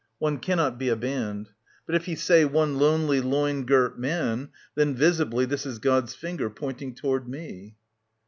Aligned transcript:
One 0.17 0.39
cannot 0.39 0.79
be 0.79 0.89
a 0.89 0.95
band. 0.95 1.49
But 1.85 1.93
if 1.93 2.05
he 2.05 2.15
say 2.15 2.43
One 2.43 2.79
lonely 2.79 3.21
loin 3.21 3.67
girt 3.67 3.99
man, 3.99 4.49
then 4.73 4.95
visibly 4.95 5.45
This 5.45 5.63
is 5.67 5.77
God's 5.77 6.15
finger 6.15 6.49
pointing 6.49 6.95
toward 6.95 7.29
me. 7.29 7.75